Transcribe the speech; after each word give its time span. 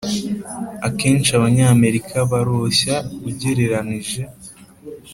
Akenshi 0.87 1.29
Abanyamerika 1.33 2.15
barorshya 2.31 2.95
ugereranije 3.29 4.21